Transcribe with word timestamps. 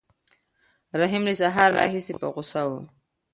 رحیم 0.99 1.23
له 1.27 1.33
سهار 1.41 1.69
راهیسې 1.79 2.13
په 2.19 2.27
غوسه 2.33 2.61
و. 2.67 2.71